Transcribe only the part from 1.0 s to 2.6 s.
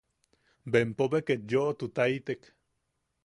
be ket yoʼotutaitek.